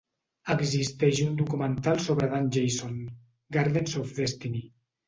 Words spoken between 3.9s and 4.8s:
of Destiny".